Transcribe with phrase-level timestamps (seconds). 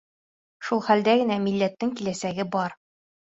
[0.69, 2.77] Шул хәлдә генә милләттең киләсәге бар.